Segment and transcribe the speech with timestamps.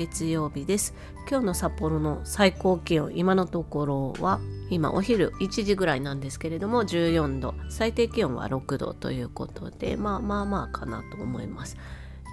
[0.00, 0.94] 月曜日です。
[1.28, 4.40] 今日の札幌の最高気温今のところは
[4.70, 11.76] 今お昼1時ぐらいなんですけれども14度最低気温は6度ということでまあまあまあかなと思います。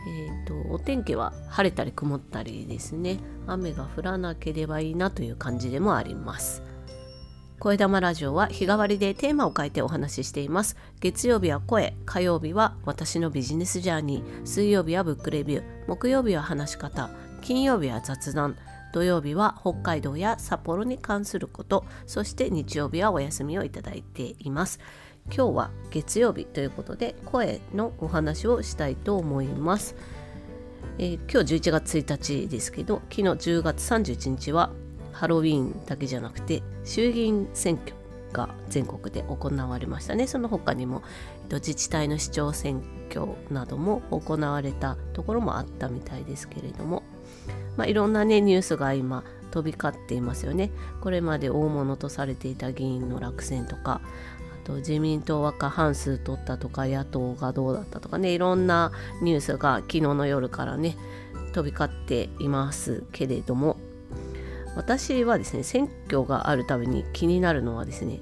[0.08, 3.20] えーと、お天気は晴れたり曇ったりですね。
[3.48, 6.64] 雨が降らなければいいなという感じでもあります。
[7.60, 10.78] 声玉ラジオは日替わりでテーマを変えてお話ししています。
[11.02, 17.10] 月曜日は声火曜日は私のビジネスジャーニー水曜日はブックレビュー木曜日は話し方
[17.48, 18.58] 金曜日は雑談。
[18.92, 21.86] 土曜日は北海道や札幌に関すること。
[22.06, 24.82] そして日曜日はお休みをいただいています。
[25.34, 29.96] 今日は月曜日ということで声のお話をしたいと思います、
[31.00, 34.72] えー、今日11月1日ですけど昨日10月31日は
[35.14, 37.94] ハロウィーンだけじゃなくて衆議院選挙
[38.34, 40.28] が全国で行われましたね。
[40.28, 41.02] その他にも
[41.50, 47.04] 自治体の市長選挙なども行われたところもあったみたいですけれども
[47.76, 50.72] まあ、いろんなねニュースが今飛び交っていますよね。
[51.02, 54.02] これまで大物とされていた議員の落選とか
[54.64, 60.98] あと自民党は過半数取ったとか野党がどうだったとかねいろんなニュースが昨日の夜からね
[61.54, 63.78] 飛び交っていますけれども
[64.76, 68.20] 私はですね選挙があるたびに気になるのはですね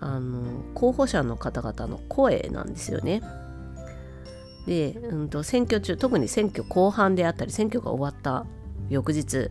[0.00, 3.22] あの候補者の方々の声なんですよね。
[4.66, 8.46] で、うんと、選挙中特に選挙後半であったり選挙が終わった
[8.88, 9.50] 翌日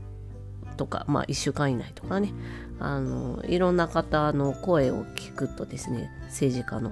[0.78, 2.34] とか、まあ、1週間以内とかね
[2.80, 6.92] あのいろんな方の声を聞くとですね政治家の。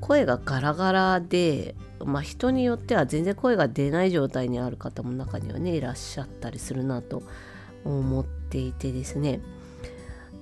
[0.00, 1.74] 声がガラガラで、
[2.04, 7.22] まあ、人によっては全然声が出ない状態にある方も中にはねいらっしゃったりするなと
[7.84, 9.40] 思っていてですね。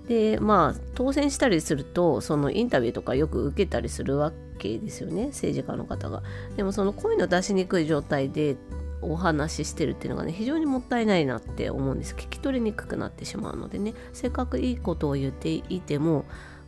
[0.09, 6.23] でまあ当選したりするとそのインタビューとかよく受けたりするわけですよね政治家の方が。
[6.57, 8.57] でもその声の出しにくい状態で
[9.03, 12.15] お話ししてるっていうのがね非常にもったいないなって思うんです。
[12.15, 13.95] 聞き取りにくくなってしまうのでね。
[14.13, 16.25] せっかくいいことを言っていても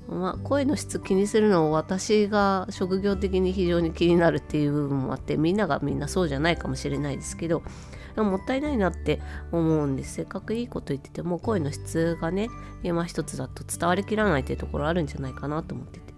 [0.09, 7.63] まあ、声の質気にするのを私が職業的に非常に気になるっていう部分もあってみんながみんなそうじゃないかもしれないですけど
[8.17, 9.21] もったいないなって
[9.53, 10.15] 思うんです。
[10.15, 12.49] せっかくいいこと言ってても声の質がね
[12.83, 16.15] 今一つだと伝わりきらないっていうところあるんじゃないかなと思ってて。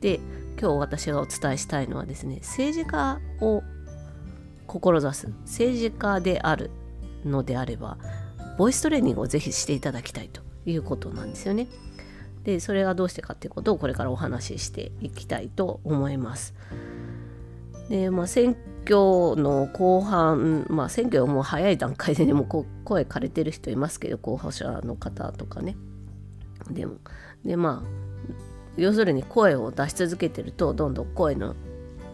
[0.00, 0.20] で
[0.60, 3.62] 今日私がお伝えしたいのはですね政治家を
[4.66, 6.70] 志す政治家である
[7.24, 7.98] のであれば
[8.58, 11.66] ボイストレーニングをぜひしていただきたいということなんですよね。
[12.44, 16.54] でそれがどうしてかっていうことをこれからお話ししていきたいと思います。
[17.88, 25.76] でまあ選挙の後半まあ選挙はもう早い段階でねもう声枯れてる人いますけど候補者の方とかね。
[26.70, 26.96] でも
[27.44, 31.54] でまあ要するに声を出し続けてるとどんどん声の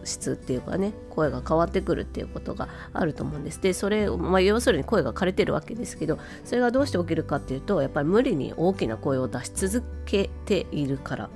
[0.03, 11.29] 質っていうかね声が変わってくるっていうことがあると思うんですでそれ、まあ、要するに声が枯れてるわけですけどそれがどうして起きるかっていうとやっぱり無理に大きな声を出し続けているから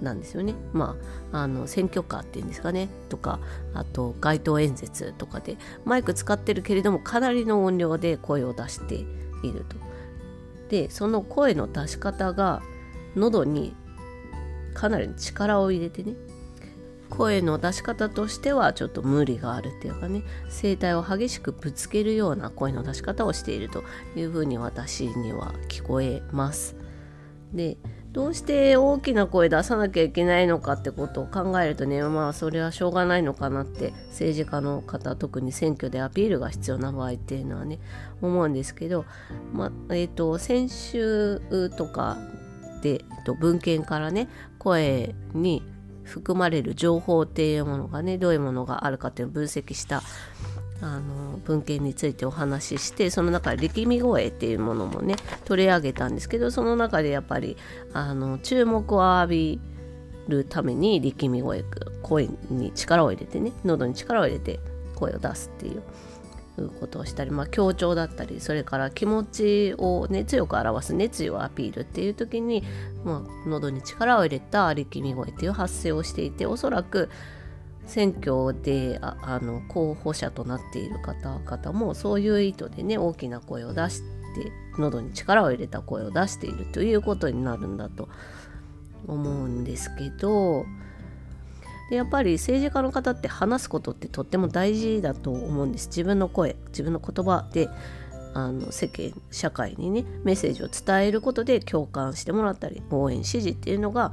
[0.00, 0.54] なんですよね。
[0.72, 0.96] ま
[1.32, 3.38] あ、あの選挙カーっていうんですかねとか
[3.74, 9.06] あと街頭演説とかでマイク使ってるけれどもかなりの音量で声を出してい
[9.52, 9.76] ると。
[10.68, 12.62] でその声の出し方が
[13.14, 13.74] 喉に
[14.74, 16.14] かなり力を入れてね
[17.10, 23.84] 声の出し方としてはちょっと無理があるっていうかね声帯を激しくぶつけるような声の出し方をしていると
[24.16, 26.76] いうふうに私には聞こえます。
[27.52, 27.76] で
[28.10, 37.80] どうして大きな声出さなきゃいけないのかってことを考えるとねまあそれはしょうがないのかなって政治家の方特に選挙でアピールが必要な場合っていうのはね
[38.22, 39.04] 思うんですけど、
[39.52, 41.40] まあえーと先週
[41.76, 42.18] とか
[42.84, 44.28] で、えっと、文献からね
[44.58, 45.62] 声に
[46.04, 50.02] 含まれる情報っていうものがねどういうものがあるかっていうのを分析した
[50.82, 55.16] あの文献についてお話ししてその中で力み声っていうものもね
[55.46, 57.56] 取り上げたんですけどその中でやっぱり
[57.94, 59.60] あの注目を浴び
[60.28, 61.64] るために力み声
[62.02, 64.60] 声に力を入れてね喉に力を入れて
[64.94, 65.82] 声を出すっていう
[66.58, 72.62] うことをしたり、まあ、強調だったりそれから気持ちを、ね、強く表す熱意をアピールっていう時に、
[73.04, 77.10] まあ、喉に力を入れた力み声っていう発声をしていておそらく
[77.86, 84.04] 選挙でああの候補者となっている方々もそういう意図でね大きな声を出して
[84.78, 88.08] 喉に力を入れた声を出しているということになるんだと
[89.06, 90.64] 思うんですけど
[91.90, 95.88] でやっぱり政治家の方って話すことってとっても大事だと思うんです。
[95.88, 97.68] 自分の声自分の言葉で
[98.34, 104.12] あの世間社会にねメッセージを伝えることで共感してもらったり応援支持っていうのが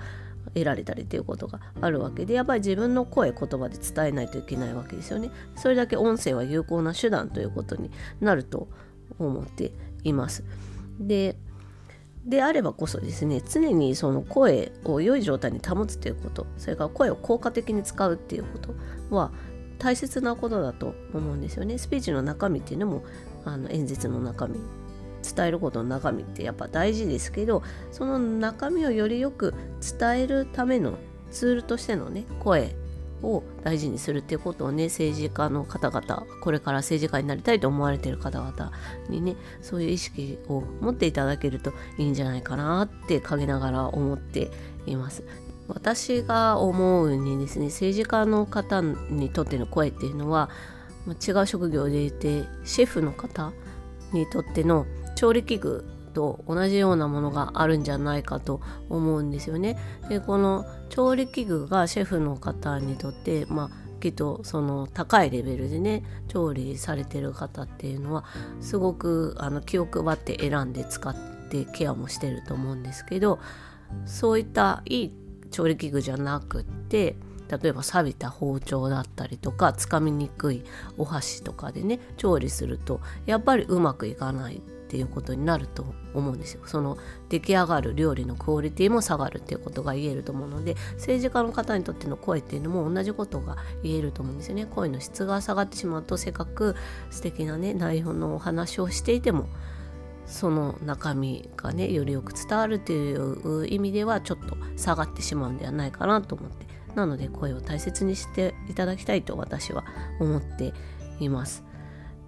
[0.53, 5.31] 得られたりっていうことがあるわけでやっぱり自分の声言葉で伝えないといけないわけですよね。
[5.55, 7.89] それだけ音声は有効な手段ということに
[8.19, 8.67] なると
[9.17, 9.71] 思って
[10.03, 10.43] います。
[10.99, 11.35] で
[12.25, 18.75] であればこそですね常にその声を良い状態に保つということそれから声を効果的に使うっていうこと
[19.09, 19.31] は
[19.79, 21.79] 大切なことだと思うんですよね。
[21.79, 23.03] スピーチの中身っていうのも
[23.45, 24.59] あの演説の中身
[25.35, 29.55] 伝えることの中身ってやっぱ大事ですけどその中身をよりよく
[29.99, 30.99] 伝えるための
[31.31, 32.75] ツールとしてのね声
[33.23, 38.71] を大事にするっていうことをね政治家の方々これから政治家になりたいと思われている方々
[39.09, 44.51] にねそういう意識を持っていただけるといいんじゃないかなって陰ながら思って
[44.85, 45.23] います。
[45.67, 50.49] 私が思うにですね政治家の方にとっての声っていうのは
[51.07, 53.53] 違う職業で言ってシェフの方
[54.11, 54.85] にとっての
[55.15, 59.77] 調理器具と同じようなものがあるんじゃないかと思うんですよね。
[60.09, 63.69] でこの調理器具がシェフの方にとってまあ
[64.01, 68.25] きっとその高いレベルでね調理されてる方っていうのは
[68.59, 71.15] すごくあの気を配って選んで使っ
[71.49, 73.39] てケアもしてると思うんですけど
[74.05, 75.13] そういったいい
[75.51, 77.15] 調理器具じゃなくって
[77.61, 80.63] 例えば錆びた包丁だったりとかつかみにくい
[80.97, 84.61] お箸とかでね調理するとやっぱりうまくいかない
[84.91, 86.63] っていうことになると思うんですよ。
[86.65, 86.97] その
[87.29, 94.65] 出来上がる料理のクオリティも下がるっていうことが言えると思うので政治家の方にとっての声っていうのも同じことが言えると思うんですよね。
[94.65, 96.75] 声の質が下がってしまうとせっかく
[97.09, 99.47] 素敵なね内容のお話をしていても
[100.25, 106.65] その中身がねよりよく伝わるという意味ではちょっと下がってしまうんではないかなと思って
[106.95, 109.85] なので声を大切にしていただきたいと私は
[110.19, 110.73] 思って
[111.21, 111.63] います。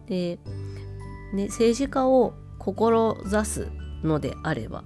[0.08, 0.40] で、
[1.34, 2.34] ね、政治家を
[2.66, 3.68] 志す
[4.04, 4.84] のであれば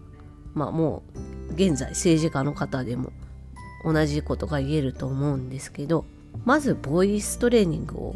[0.54, 1.04] まあも
[1.50, 3.12] う現在政治家の方でも
[3.84, 6.06] 同じことが言えると思うんですけど
[6.46, 8.16] まずボイストレーニングを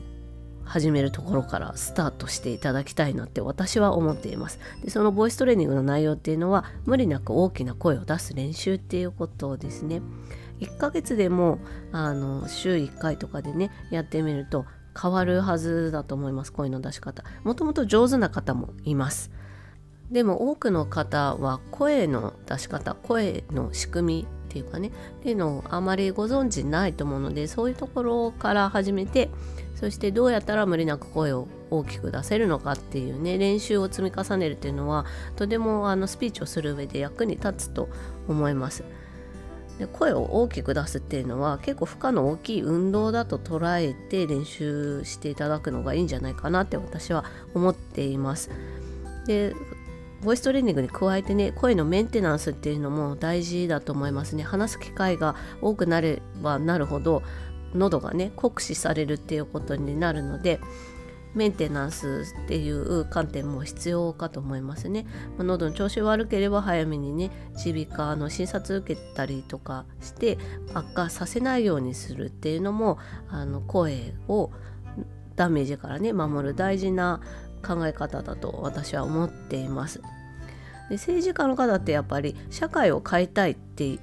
[0.64, 4.60] 始めるところからスタートしていただきたいなって私は思っています。
[4.84, 10.02] でそのボイストレーニングの内容っていうのは無理なく大きな声を出す練習っていうことですね。
[10.62, 11.60] 1ヶ月でも
[11.92, 14.66] あの週1回とかでねやってみると
[15.00, 16.54] 変わるはずだと思います。
[16.54, 17.24] 声の出し方。
[17.44, 19.32] もともと上手な方もいます。
[20.12, 29.30] でも多くの方は声の出し方声の仕組みっていうかねっていうのをあまりご存知ないと思うのでそういうところから始めて
[29.76, 35.06] そしてどうやったら無理なく声を大きく出せるのかっていうね練習を積み重ねるっていうのは
[35.38, 37.90] とてもあのスピーチをする上で役に立つと
[38.28, 38.84] 思います。
[39.80, 47.24] で声を大きく出すっていうのは結構負荷の大きい運動だと捉えて練習していただくのがいいんじゃないかなって私は
[47.56, 48.52] 思っています。
[49.26, 49.56] で
[50.24, 57.24] ボイストレーニングに加えてね声のメンテナンスっていうのも大事だと思いますね話す機会が多くなればなるほど
[57.74, 60.60] 喉がね酷使されるっていうことになるので
[61.34, 65.06] メンテナンスっていう観点も必要かと思いますね。
[65.38, 67.32] まあ、喉の調子悪ければ早めにね
[67.66, 70.38] 耳鼻科の診察受けたりとかして
[70.74, 72.98] 悪化させないようにするっていうのも
[73.30, 74.52] あの声を
[75.38, 77.22] ダメージからね守る大事な
[77.62, 80.02] 考え方だと私は思っています。
[80.90, 84.00] で政治家の方ってやっぱり社会を変えたいって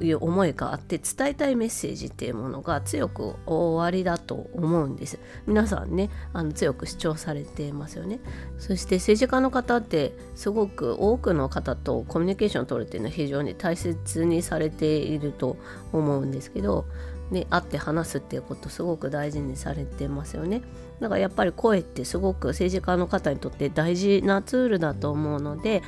[0.00, 8.20] いう思いがあって伝えたいメッセージっていうものが強く終わりだと思うんです皆さんねあの強く主張されていますよね
[8.58, 15.56] そして政治家の方ってすごく多くの方とコミュニケーションを取るっていうのは非常に大切にされていると
[15.92, 16.86] 思うんですけど
[17.30, 20.62] ね、会って話すっていうことすごく大事にされてますよね。
[21.00, 25.82] だからやっぱり声ってすごく政治家の方にとって大事なツールだと思うので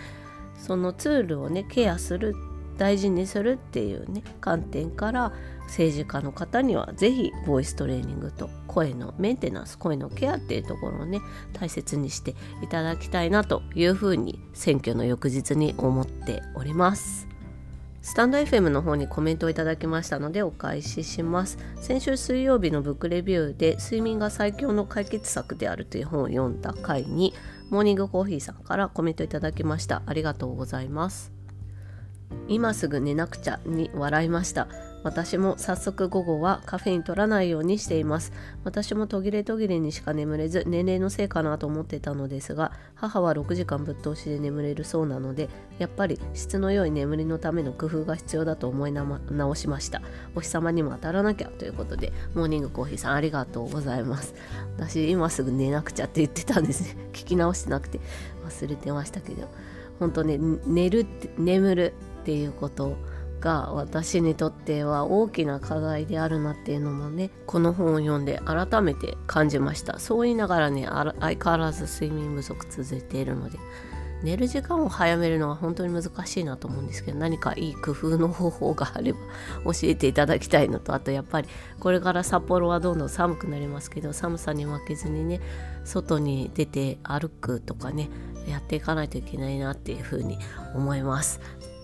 [0.57, 2.35] そのツールをねケアする
[2.81, 5.33] 大事にするっていうね観点から
[5.65, 11.21] 政治家の方には是非ボイストレーニングと声のメンテナンス声のケアっていうところをね
[11.53, 17.30] 大切にしていただきたいなというふうに選挙の翌日に思っております。
[18.03, 21.59] スタンド FM の方にコメントをいただきましたのでお返しします。
[21.81, 27.35] 先週水曜日のブックレビューで睡眠が最強の解決策であるという本を読んだ回に
[27.69, 30.03] モーニングコーヒーさんからコメントいただきました。
[30.07, 31.33] ありがとうございます。
[32.49, 34.69] 今すぐ寝なくちゃに笑いました。
[35.03, 38.33] 私も早速午後はカフェイン取らないようにしています。
[38.65, 50.03] 私も途切れ途切れにしか眠れず年齢のせいかなと思ってたのですが母は6時間ぶっ通しで眠れるそうなのでやっぱり質の良い眠りのための工夫が必要だと思い直しました。
[50.35, 54.35] お日様にも当たらなきゃということでモーニングコーヒーさんありがとうございます。
[54.77, 56.97] 私今すぐ寝なくちゃって言ってたんですね。
[57.13, 58.01] 聞き直してなくて
[58.47, 59.49] 忘れてましたけど。
[59.99, 61.93] 本当ね寝るって眠る
[62.23, 62.97] っていうこと
[63.41, 69.99] が私にとっては大きな課題であるなっていうのもねこの本を読んで改めて感じました。
[69.99, 73.59] そう言いながらね相変わらず睡眠不足続いているので
[74.23, 79.19] 寝る時間を早めるのは本当に難しいなと思うんですけど何かいい工夫の方法があれば
[79.65, 85.41] 教えていただきたいのとあとやっぱりこれから札幌はどんどん寒くなりますけど寒さに負けずにね
[85.85, 88.11] 外に出て歩くとかね
[88.47, 90.39] やっていかないといけないなっていうふうに
[90.75, 91.41] 思います。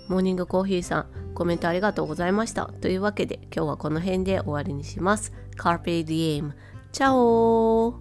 [0.09, 1.07] モーニングコーヒーさん、
[1.37, 2.67] コメントありがとうございました。
[2.81, 5.33] というわけで、今日はこの辺で終わりにします。
[5.57, 6.53] Carpe Diem。
[6.93, 8.01] チャオ